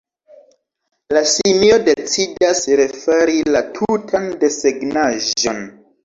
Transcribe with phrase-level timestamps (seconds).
[1.15, 5.61] La simio decidas refari la tutan desegnaĵon.